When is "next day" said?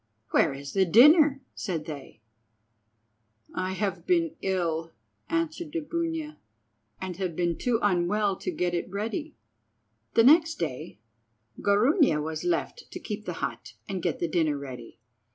10.23-10.97